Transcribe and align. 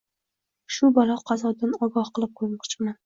shu 0.77 0.89
balo-qazodan 0.95 1.77
ogoh 1.89 2.11
qilib 2.17 2.35
qo‘ymoqchiman 2.41 2.99